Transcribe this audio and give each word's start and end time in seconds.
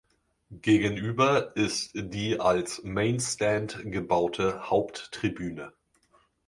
Gegenüber 0.63 1.55
ist 1.55 1.91
die 1.93 2.39
als 2.39 2.81
"Main 2.83 3.19
Stand" 3.19 3.83
gebaute 3.85 4.67
Haupttribüne. 4.67 5.73